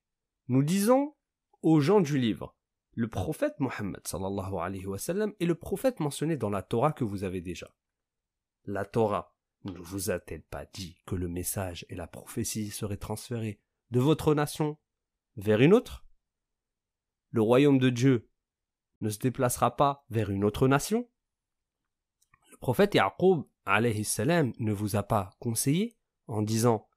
nous 0.49 0.61
disons 0.61 1.15
aux 1.63 1.79
gens 1.79 1.99
du 1.99 2.19
livre, 2.19 2.55
le 2.93 3.07
prophète 3.07 3.59
Mohammed 3.59 4.01
est 5.39 5.45
le 5.45 5.55
prophète 5.55 5.99
mentionné 5.99 6.35
dans 6.35 6.49
la 6.49 6.61
Torah 6.61 6.91
que 6.91 7.03
vous 7.03 7.23
avez 7.23 7.41
déjà. 7.41 7.73
La 8.65 8.85
Torah 8.85 9.35
ne 9.63 9.71
vous 9.71 10.09
a-t-elle 10.11 10.43
pas 10.43 10.65
dit 10.65 10.97
que 11.05 11.15
le 11.15 11.27
message 11.27 11.85
et 11.89 11.95
la 11.95 12.07
prophétie 12.07 12.69
seraient 12.69 12.97
transférés 12.97 13.61
de 13.91 13.99
votre 13.99 14.33
nation 14.33 14.77
vers 15.37 15.61
une 15.61 15.73
autre? 15.73 16.05
Le 17.29 17.41
royaume 17.41 17.79
de 17.79 17.89
Dieu 17.89 18.29
ne 18.99 19.09
se 19.09 19.19
déplacera 19.19 19.77
pas 19.77 20.05
vers 20.09 20.29
une 20.29 20.43
autre 20.43 20.67
nation? 20.67 21.09
Le 22.51 22.57
prophète 22.57 22.95
Yaqub 22.95 23.43
ne 23.67 24.71
vous 24.73 24.95
a 24.97 25.03
pas 25.03 25.29
conseillé 25.39 25.97
en 26.27 26.41
disant 26.41 26.89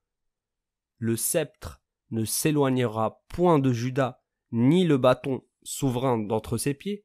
Le 0.99 1.17
sceptre 1.17 1.83
ne 2.11 2.25
s'éloignera 2.25 3.23
point 3.29 3.59
de 3.59 3.73
Judas, 3.73 4.23
ni 4.51 4.85
le 4.85 4.99
bâton 4.99 5.45
souverain 5.65 6.19
d'entre 6.19 6.57
ses 6.57 6.75
pieds, 6.75 7.05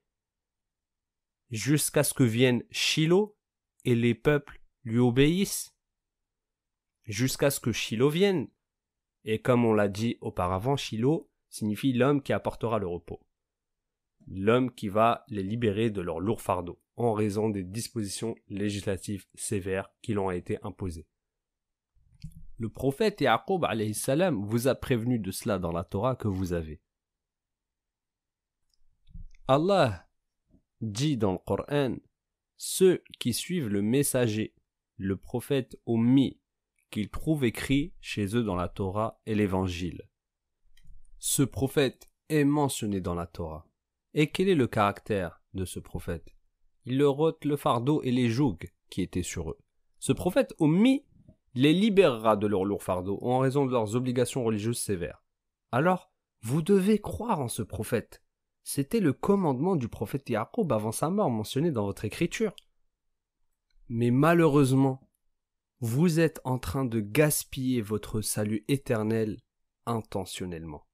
jusqu'à 1.49 2.03
ce 2.03 2.13
que 2.13 2.23
vienne 2.23 2.63
Shiloh 2.69 3.35
et 3.85 3.95
les 3.95 4.13
peuples 4.13 4.61
lui 4.83 4.99
obéissent, 4.99 5.75
jusqu'à 7.05 7.49
ce 7.49 7.59
que 7.59 7.71
Shiloh 7.71 8.09
vienne 8.09 8.49
et 9.25 9.41
comme 9.41 9.65
on 9.65 9.73
l'a 9.73 9.87
dit 9.87 10.17
auparavant, 10.21 10.77
Shiloh 10.77 11.29
signifie 11.49 11.93
l'homme 11.93 12.21
qui 12.21 12.33
apportera 12.33 12.79
le 12.79 12.87
repos. 12.87 13.19
L'homme 14.27 14.71
qui 14.73 14.89
va 14.89 15.25
les 15.27 15.43
libérer 15.43 15.89
de 15.89 16.01
leur 16.01 16.19
lourd 16.19 16.41
fardeau, 16.41 16.81
en 16.95 17.13
raison 17.13 17.49
des 17.49 17.63
dispositions 17.63 18.35
législatives 18.47 19.25
sévères 19.33 19.89
qui 20.01 20.13
leur 20.13 20.25
ont 20.25 20.31
été 20.31 20.59
imposées. 20.61 21.07
Le 22.57 22.69
prophète 22.69 23.21
Yaqub 23.21 23.65
vous 24.33 24.67
a 24.67 24.75
prévenu 24.75 25.17
de 25.17 25.31
cela 25.31 25.59
dans 25.59 25.71
la 25.71 25.83
Torah 25.83 26.15
que 26.15 26.27
vous 26.27 26.53
avez. 26.53 26.81
Allah 29.51 30.07
dit 30.79 31.17
dans 31.17 31.31
le 31.31 31.39
Coran 31.39 31.95
Ceux 32.55 33.01
qui 33.19 33.33
suivent 33.33 33.67
le 33.67 33.81
messager, 33.81 34.53
le 34.97 35.17
prophète 35.17 35.75
Ummi, 35.87 36.39
qu'ils 36.91 37.09
trouvent 37.09 37.43
écrit 37.45 37.95
chez 37.99 38.35
eux 38.35 38.43
dans 38.43 38.55
la 38.55 38.67
Torah 38.67 39.19
et 39.25 39.33
l'Évangile. 39.33 40.07
Ce 41.17 41.41
prophète 41.41 42.11
est 42.29 42.43
mentionné 42.43 43.01
dans 43.01 43.15
la 43.15 43.25
Torah. 43.25 43.65
Et 44.13 44.29
quel 44.29 44.49
est 44.49 44.55
le 44.55 44.67
caractère 44.67 45.41
de 45.55 45.65
ce 45.65 45.79
prophète? 45.79 46.35
Il 46.85 46.99
leur 46.99 47.19
ôte 47.19 47.43
le 47.43 47.57
fardeau 47.57 48.03
et 48.03 48.11
les 48.11 48.29
jougs 48.29 48.71
qui 48.91 49.01
étaient 49.01 49.23
sur 49.23 49.49
eux. 49.49 49.57
Ce 49.97 50.13
prophète 50.13 50.53
Ommi 50.59 51.07
les 51.55 51.73
libérera 51.73 52.37
de 52.37 52.45
leur 52.45 52.65
lourd 52.65 52.83
fardeau 52.83 53.17
en 53.23 53.39
raison 53.39 53.65
de 53.65 53.71
leurs 53.71 53.95
obligations 53.95 54.43
religieuses 54.43 54.77
sévères. 54.77 55.23
Alors, 55.71 56.11
vous 56.43 56.61
devez 56.61 56.99
croire 56.99 57.39
en 57.39 57.47
ce 57.47 57.63
prophète. 57.63 58.21
C'était 58.71 58.99
le 58.99 59.13
commandement 59.13 59.75
du 59.75 59.87
prophète 59.87 60.29
Yaqub 60.29 60.71
avant 60.71 60.91
sa 60.91 61.09
mort 61.09 61.31
mentionné 61.31 61.71
dans 61.71 61.87
votre 61.87 62.05
écriture. 62.05 62.53
Mais 63.87 64.11
malheureusement, 64.11 65.09
vous 65.79 66.19
êtes 66.19 66.39
en 66.43 66.59
train 66.59 66.85
de 66.85 66.99
gaspiller 66.99 67.81
votre 67.81 68.21
salut 68.21 68.63
éternel 68.67 69.39
intentionnellement. 69.87 70.85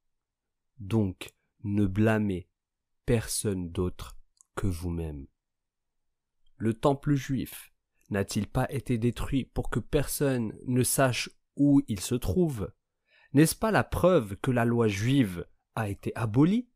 Donc, 0.78 1.36
ne 1.66 1.86
blâmez 1.86 2.48
personne 3.06 3.70
d'autre 3.72 4.18
que 4.56 4.68
vous-même. 4.68 5.28
Le 6.56 6.76
temple 6.76 7.16
juif 7.16 7.74
n'a-t-il 8.10 8.48
pas 8.48 8.72
été 8.72 8.98
détruit 8.98 9.44
pour 9.54 9.70
que 9.70 9.82
personne 9.82 10.58
ne 10.66 10.84
sache 10.84 11.30
où 11.58 11.82
il 11.90 12.00
se 12.00 12.16
trouve? 12.16 12.72
N'est-ce 13.34 13.54
pas 13.58 13.72
la 13.72 13.84
preuve 13.84 14.38
que 14.38 14.52
la 14.52 14.64
loi 14.64 14.88
juive 14.88 15.46
a 15.76 15.90
été 15.90 16.16
abolie? 16.16 16.70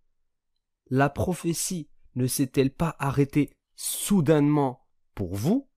La 0.89 1.09
prophétie 1.09 1.89
ne 2.15 2.25
s'est-elle 2.25 2.71
pas 2.71 2.95
arrêtée 2.99 3.51
soudainement 3.75 4.87
pour 5.13 5.35
vous? 5.35 5.69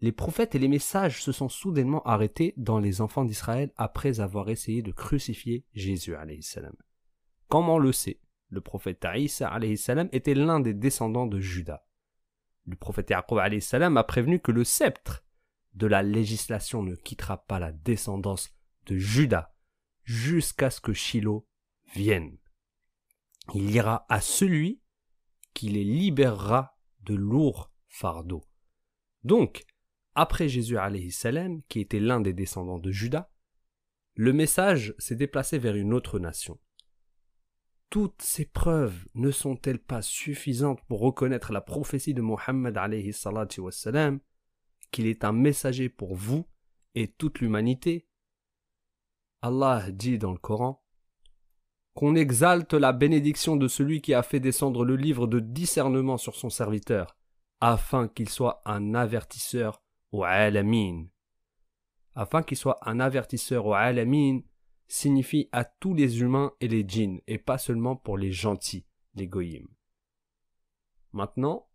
Les 0.00 0.12
prophètes 0.12 0.54
et 0.54 0.58
les 0.58 0.68
messages 0.68 1.22
se 1.22 1.32
sont 1.32 1.48
soudainement 1.48 2.02
arrêtés 2.04 2.54
dans 2.56 2.78
les 2.78 3.00
enfants 3.00 3.24
d'Israël 3.24 3.72
après 3.76 4.20
avoir 4.20 4.48
essayé 4.48 4.82
de 4.82 4.92
crucifier 4.92 5.66
Jésus. 5.74 6.14
Comment 7.48 7.74
on 7.74 7.78
le 7.78 7.92
sait? 7.92 8.20
Le 8.48 8.60
prophète 8.60 9.04
salam 9.76 10.08
était 10.12 10.34
l'un 10.34 10.60
des 10.60 10.74
descendants 10.74 11.26
de 11.26 11.38
Judas. 11.38 11.84
Le 12.66 12.76
prophète 12.76 13.10
Yaqub 13.10 13.38
a 13.38 14.04
prévenu 14.04 14.40
que 14.40 14.52
le 14.52 14.64
sceptre 14.64 15.24
de 15.74 15.86
la 15.86 16.02
législation 16.02 16.82
ne 16.82 16.94
quittera 16.94 17.44
pas 17.44 17.58
la 17.58 17.72
descendance 17.72 18.50
de 18.86 18.96
Judas 18.96 19.54
jusqu'à 20.04 20.70
ce 20.70 20.80
que 20.80 20.92
Shiloh 20.92 21.46
vienne. 21.94 22.38
Il 23.54 23.70
ira 23.70 24.06
à 24.08 24.20
celui 24.20 24.80
qui 25.54 25.68
les 25.68 25.84
libérera 25.84 26.78
de 27.00 27.14
lourds 27.14 27.72
fardeaux. 27.88 28.44
Donc, 29.24 29.64
après 30.14 30.48
Jésus 30.48 30.76
salam, 31.10 31.62
qui 31.68 31.80
était 31.80 32.00
l'un 32.00 32.20
des 32.20 32.32
descendants 32.32 32.78
de 32.78 32.90
Judas, 32.90 33.30
le 34.14 34.32
message 34.32 34.94
s'est 34.98 35.16
déplacé 35.16 35.58
vers 35.58 35.76
une 35.76 35.92
autre 35.92 36.18
nation. 36.18 36.58
Toutes 37.88 38.22
ces 38.22 38.44
preuves 38.44 39.04
ne 39.14 39.30
sont-elles 39.30 39.82
pas 39.82 40.02
suffisantes 40.02 40.80
pour 40.86 41.00
reconnaître 41.00 41.52
la 41.52 41.60
prophétie 41.60 42.14
de 42.14 42.22
Mohammed 42.22 42.78
qu'il 44.92 45.06
est 45.06 45.24
un 45.24 45.32
messager 45.32 45.88
pour 45.88 46.14
vous 46.14 46.46
et 46.94 47.08
toute 47.08 47.40
l'humanité? 47.40 48.06
Allah 49.42 49.90
dit 49.90 50.18
dans 50.18 50.32
le 50.32 50.38
Coran 50.38 50.84
qu'on 51.94 52.14
exalte 52.14 52.74
la 52.74 52.92
bénédiction 52.92 53.56
de 53.56 53.68
celui 53.68 54.00
qui 54.00 54.14
a 54.14 54.22
fait 54.22 54.40
descendre 54.40 54.84
le 54.84 54.96
livre 54.96 55.26
de 55.26 55.40
discernement 55.40 56.18
sur 56.18 56.36
son 56.36 56.50
serviteur, 56.50 57.16
afin 57.60 58.08
qu'il 58.08 58.28
soit 58.28 58.62
un 58.64 58.94
avertisseur 58.94 59.82
au 60.12 60.24
alamin. 60.24 61.06
Afin 62.14 62.42
qu'il 62.42 62.56
soit 62.56 62.78
un 62.88 63.00
avertisseur 63.00 63.66
au 63.66 63.74
alamin 63.74 64.40
signifie 64.88 65.48
à 65.52 65.64
tous 65.64 65.94
les 65.94 66.20
humains 66.20 66.52
et 66.60 66.68
les 66.68 66.84
djinns, 66.86 67.20
et 67.26 67.38
pas 67.38 67.58
seulement 67.58 67.96
pour 67.96 68.18
les 68.18 68.32
gentils, 68.32 68.86
les 69.14 69.26
goyim. 69.26 69.66
Maintenant, 71.12 71.68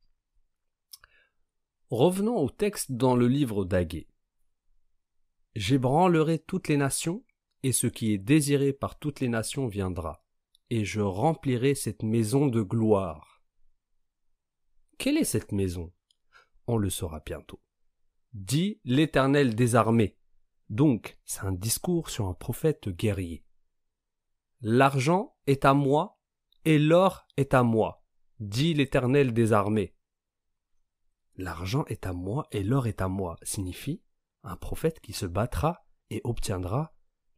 revenons 1.89 2.37
au 2.37 2.49
texte 2.49 2.91
dans 2.91 3.15
le 3.15 3.27
livre 3.27 3.65
d'Agué. 3.65 4.07
J'ébranlerai 5.55 6.39
toutes 6.39 6.67
les 6.67 6.77
nations 6.77 7.24
et 7.65 7.71
ce 7.71 7.87
qui 7.87 8.13
est 8.13 8.19
désiré 8.19 8.73
par 8.73 8.99
toutes 8.99 9.21
les 9.21 9.27
nations 9.27 9.65
viendra, 9.65 10.23
et 10.69 10.85
je 10.85 11.01
remplirai 11.01 11.73
cette 11.73 12.03
maison 12.03 12.45
de 12.45 12.61
gloire. 12.61 13.43
Quelle 14.99 15.17
est 15.17 15.23
cette 15.23 15.51
maison? 15.51 15.91
On 16.67 16.77
le 16.77 16.91
saura 16.91 17.21
bientôt. 17.25 17.59
Dit 18.33 18.79
l'Éternel 18.83 19.55
des 19.55 19.73
armées. 19.73 20.15
Donc, 20.69 21.17
c'est 21.25 21.41
un 21.41 21.53
discours 21.53 22.11
sur 22.11 22.27
un 22.27 22.35
prophète 22.35 22.87
guerrier. 22.89 23.43
L'argent 24.61 25.35
est 25.47 25.65
à 25.65 25.73
moi, 25.73 26.19
et 26.65 26.77
l'or 26.77 27.25
est 27.35 27.55
à 27.55 27.63
moi, 27.63 28.03
dit 28.39 28.75
l'Éternel 28.75 29.33
des 29.33 29.53
armées. 29.53 29.95
L'argent 31.35 31.83
est 31.87 32.05
à 32.05 32.13
moi 32.13 32.47
et 32.51 32.61
l'or 32.61 32.85
est 32.85 33.01
à 33.01 33.07
moi 33.07 33.37
signifie 33.41 34.03
un 34.43 34.55
prophète 34.55 34.99
qui 34.99 35.13
se 35.13 35.25
battra 35.25 35.83
et 36.11 36.21
obtiendra 36.23 36.94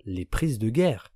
les 0.07 0.25
prises 0.25 0.57
de 0.57 0.69
guerre. 0.69 1.13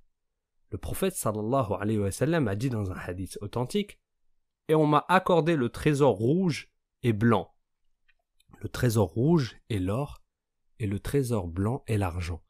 Le 0.70 0.78
prophète 0.78 1.16
a 1.26 2.54
dit 2.54 2.70
dans 2.70 2.92
un 2.92 2.96
hadith 2.96 3.38
authentique 3.40 3.98
Et 4.68 4.74
on 4.74 4.86
m'a 4.86 5.04
accordé 5.08 5.56
le 5.56 5.70
trésor 5.70 6.14
rouge 6.14 6.70
et 7.02 7.12
blanc. 7.12 7.52
Le 8.60 8.68
trésor 8.68 9.08
rouge 9.08 9.56
est 9.70 9.78
l'or 9.78 10.22
et 10.78 10.86
le 10.86 11.00
trésor 11.00 11.48
blanc 11.48 11.82
est 11.86 11.96
l'argent. 11.96 12.42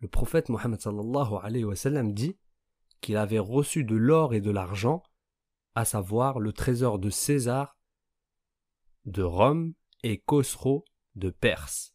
Le 0.00 0.08
prophète 0.08 0.50
Mohammed 0.50 0.80
sallallahu 0.80 1.34
alayhi 1.42 1.64
wa 1.64 1.76
sallam 1.76 2.12
dit 2.12 2.38
qu'il 3.00 3.16
avait 3.16 3.38
reçu 3.38 3.82
de 3.84 3.96
l'or 3.96 4.34
et 4.34 4.40
de 4.40 4.50
l'argent, 4.50 5.02
à 5.74 5.84
savoir 5.84 6.38
le 6.38 6.52
trésor 6.52 6.98
de 6.98 7.10
César, 7.10 7.76
de 9.06 9.22
Rome 9.22 9.74
et 10.02 10.18
Khosrow 10.18 10.84
de 11.16 11.30
Perse. 11.30 11.91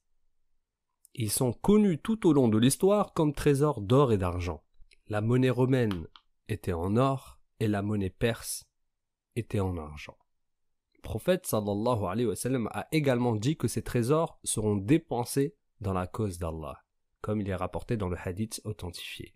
Ils 1.19 1.31
sont 1.31 1.51
connus 1.51 1.97
tout 1.97 2.27
au 2.27 2.33
long 2.33 2.47
de 2.47 2.59
l'histoire 2.59 3.11
comme 3.13 3.33
trésors 3.33 3.81
d'or 3.81 4.13
et 4.13 4.19
d'argent. 4.19 4.63
La 5.07 5.19
monnaie 5.19 5.49
romaine 5.49 6.05
était 6.47 6.73
en 6.73 6.95
or 6.95 7.39
et 7.59 7.67
la 7.67 7.81
monnaie 7.81 8.11
perse 8.11 8.69
était 9.35 9.59
en 9.59 9.77
argent. 9.77 10.15
Le 10.93 11.01
prophète 11.01 11.51
alayhi 11.51 12.27
a 12.71 12.87
également 12.91 13.35
dit 13.35 13.57
que 13.57 13.67
ces 13.67 13.81
trésors 13.81 14.39
seront 14.43 14.75
dépensés 14.75 15.55
dans 15.81 15.93
la 15.93 16.05
cause 16.05 16.37
d'Allah, 16.37 16.83
comme 17.21 17.41
il 17.41 17.49
est 17.49 17.55
rapporté 17.55 17.97
dans 17.97 18.09
le 18.09 18.17
hadith 18.23 18.61
authentifié. 18.63 19.33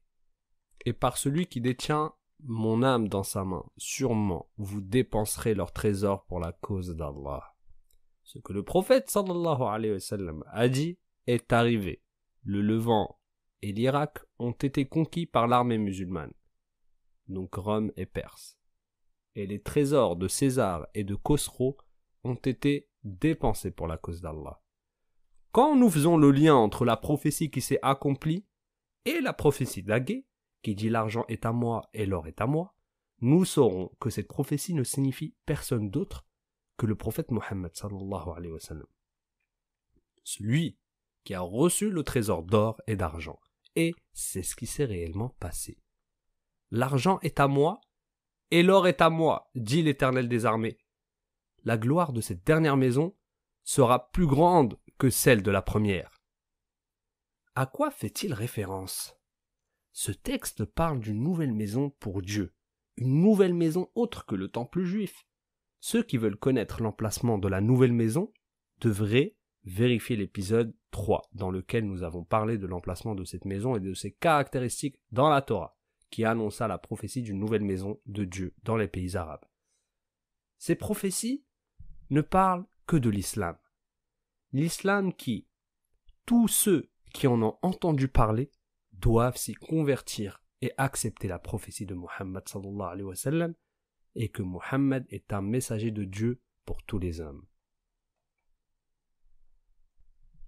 Et 0.85 0.93
par 0.93 1.17
celui 1.17 1.47
qui 1.47 1.61
détient 1.61 2.13
mon 2.43 2.83
âme 2.83 3.07
dans 3.07 3.23
sa 3.23 3.43
main, 3.43 3.65
sûrement 3.77 4.51
vous 4.57 4.81
dépenserez 4.81 5.55
leurs 5.55 5.73
trésors 5.73 6.25
pour 6.25 6.39
la 6.39 6.51
cause 6.51 6.95
d'Allah. 6.95 7.55
Ce 8.21 8.37
que 8.37 8.53
le 8.53 8.63
prophète 8.63 9.11
a 9.15 10.67
dit 10.67 10.99
est 11.27 11.53
arrivé. 11.53 12.01
Le 12.43 12.61
Levant 12.61 13.19
et 13.61 13.71
l'Irak 13.71 14.19
ont 14.39 14.51
été 14.51 14.85
conquis 14.85 15.25
par 15.25 15.47
l'armée 15.47 15.77
musulmane, 15.77 16.33
donc 17.27 17.55
Rome 17.55 17.91
et 17.95 18.05
Perse. 18.05 18.57
Et 19.35 19.45
les 19.45 19.61
trésors 19.61 20.15
de 20.15 20.27
César 20.27 20.87
et 20.93 21.03
de 21.03 21.15
Khosrow 21.15 21.77
ont 22.23 22.35
été 22.35 22.89
dépensés 23.03 23.71
pour 23.71 23.87
la 23.87 23.97
cause 23.97 24.21
d'Allah. 24.21 24.61
Quand 25.51 25.75
nous 25.75 25.89
faisons 25.89 26.17
le 26.17 26.31
lien 26.31 26.55
entre 26.55 26.85
la 26.85 26.97
prophétie 26.97 27.51
qui 27.51 27.61
s'est 27.61 27.79
accomplie 27.81 28.45
et 29.05 29.21
la 29.21 29.33
prophétie 29.33 29.83
d'Agé, 29.83 30.25
qui 30.61 30.75
dit 30.75 30.89
l'argent 30.89 31.25
est 31.27 31.45
à 31.45 31.51
moi 31.51 31.89
et 31.93 32.05
l'or 32.05 32.27
est 32.27 32.41
à 32.41 32.47
moi, 32.47 32.75
nous 33.19 33.45
saurons 33.45 33.91
que 33.99 34.09
cette 34.09 34.27
prophétie 34.27 34.73
ne 34.73 34.83
signifie 34.83 35.35
personne 35.45 35.89
d'autre 35.89 36.25
que 36.77 36.85
le 36.85 36.95
prophète 36.95 37.31
Mohammed. 37.31 37.71
Celui 40.23 40.77
qui 41.23 41.33
a 41.33 41.41
reçu 41.41 41.89
le 41.89 42.03
trésor 42.03 42.43
d'or 42.43 42.81
et 42.87 42.95
d'argent. 42.95 43.39
Et 43.75 43.93
c'est 44.13 44.43
ce 44.43 44.55
qui 44.55 44.65
s'est 44.65 44.85
réellement 44.85 45.29
passé. 45.39 45.77
L'argent 46.71 47.19
est 47.21 47.39
à 47.39 47.47
moi, 47.47 47.81
et 48.49 48.63
l'or 48.63 48.87
est 48.87 49.01
à 49.01 49.09
moi, 49.09 49.49
dit 49.55 49.81
l'Éternel 49.81 50.27
des 50.27 50.45
armées. 50.45 50.77
La 51.63 51.77
gloire 51.77 52.11
de 52.11 52.21
cette 52.21 52.45
dernière 52.45 52.77
maison 52.77 53.15
sera 53.63 54.11
plus 54.11 54.27
grande 54.27 54.79
que 54.97 55.09
celle 55.09 55.43
de 55.43 55.51
la 55.51 55.61
première. 55.61 56.21
À 57.55 57.65
quoi 57.65 57.91
fait-il 57.91 58.33
référence? 58.33 59.15
Ce 59.91 60.11
texte 60.11 60.65
parle 60.65 60.99
d'une 60.99 61.21
nouvelle 61.21 61.53
maison 61.53 61.89
pour 61.89 62.21
Dieu, 62.21 62.53
une 62.97 63.21
nouvelle 63.21 63.53
maison 63.53 63.89
autre 63.95 64.25
que 64.25 64.35
le 64.35 64.47
temple 64.47 64.83
juif. 64.83 65.25
Ceux 65.79 66.03
qui 66.03 66.17
veulent 66.17 66.37
connaître 66.37 66.81
l'emplacement 66.81 67.37
de 67.37 67.47
la 67.47 67.59
nouvelle 67.59 67.93
maison 67.93 68.31
devraient 68.79 69.35
vérifier 69.63 70.15
l'épisode 70.15 70.73
3 70.91 71.29
dans 71.33 71.49
lequel 71.49 71.85
nous 71.85 72.03
avons 72.03 72.23
parlé 72.23 72.57
de 72.57 72.67
l'emplacement 72.67 73.15
de 73.15 73.23
cette 73.23 73.45
maison 73.45 73.75
et 73.75 73.79
de 73.79 73.93
ses 73.93 74.11
caractéristiques 74.11 74.99
dans 75.11 75.29
la 75.29 75.41
Torah, 75.41 75.77
qui 76.09 76.25
annonça 76.25 76.67
la 76.67 76.77
prophétie 76.77 77.21
d'une 77.21 77.39
nouvelle 77.39 77.63
maison 77.63 77.99
de 78.05 78.25
Dieu 78.25 78.53
dans 78.63 78.77
les 78.77 78.87
pays 78.87 79.15
arabes. 79.15 79.45
Ces 80.57 80.75
prophéties 80.75 81.43
ne 82.09 82.21
parlent 82.21 82.65
que 82.85 82.97
de 82.97 83.09
l'islam. 83.09 83.57
L'islam 84.51 85.13
qui, 85.13 85.47
tous 86.25 86.47
ceux 86.47 86.91
qui 87.13 87.27
en 87.27 87.41
ont 87.41 87.57
entendu 87.61 88.07
parler, 88.09 88.51
doivent 88.91 89.37
s'y 89.37 89.53
convertir 89.53 90.43
et 90.61 90.71
accepter 90.77 91.27
la 91.27 91.39
prophétie 91.39 91.85
de 91.85 91.95
sallam, 93.15 93.55
et 94.15 94.29
que 94.29 94.43
Muhammad 94.43 95.05
est 95.09 95.33
un 95.33 95.41
messager 95.41 95.91
de 95.91 96.03
Dieu 96.03 96.41
pour 96.65 96.83
tous 96.83 96.99
les 96.99 97.21
hommes. 97.21 97.45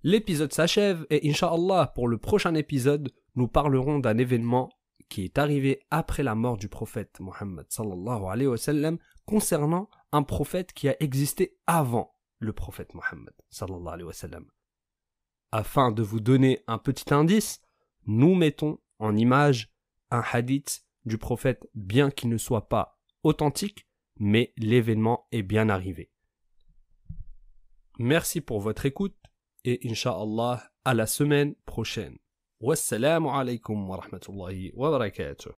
L'épisode 0.06 0.52
s'achève 0.52 1.08
et 1.10 1.30
Inch'Allah, 1.30 1.94
pour 1.96 2.10
le 2.10 2.18
prochain 2.18 2.56
épisode, 2.56 3.13
nous 3.36 3.48
parlerons 3.48 4.00
d'un 4.00 4.18
événement 4.18 4.70
qui 5.08 5.24
est 5.24 5.38
arrivé 5.38 5.80
après 5.92 6.24
la 6.24 6.36
mort 6.36 6.58
du 6.58 6.68
prophète 6.68 7.22
Mohammed 7.22 7.66
sallallahu 7.70 8.26
alayhi 8.26 8.50
wa 8.50 8.58
sallam 8.58 8.98
concernant 9.26 9.89
un 10.12 10.24
prophète 10.24 10.74
qui 10.74 10.89
a 10.89 11.02
existé 11.02 11.58
avant 11.68 12.18
le 12.39 12.52
prophète 12.52 12.94
Mohammed 12.94 13.34
sallallahu 13.50 13.94
alayhi 13.94 14.08
wa 14.08 14.13
sallam. 14.13 14.46
Afin 15.54 15.94
de 15.94 16.04
vous 16.04 16.20
donner 16.20 16.66
un 16.68 16.80
petit 16.80 17.13
indice, 17.13 17.62
nous 18.06 18.36
mettons 18.36 18.80
en 19.00 19.16
image 19.16 19.72
un 20.12 20.24
hadith 20.34 20.86
du 21.06 21.18
prophète 21.18 21.66
bien 21.76 22.12
qu'il 22.12 22.28
ne 22.28 22.38
soit 22.38 22.68
pas 22.68 23.00
authentique, 23.24 23.88
mais 24.18 24.54
l'événement 24.58 25.28
est 25.32 25.44
bien 25.44 25.70
arrivé. 25.70 26.12
Merci 28.00 28.42
pour 28.42 28.60
votre 28.60 28.86
écoute 28.86 29.16
et 29.65 29.80
Inch'Allah 29.89 30.63
à 30.86 30.93
la 30.93 31.08
semaine 31.08 31.56
prochaine. 31.65 32.17
Wassalamu 32.60 33.30
alaikum 33.30 33.89
wa 33.89 33.97
rahmatullahi 33.97 34.71
wa 34.76 34.91
barakatuh. 34.91 35.52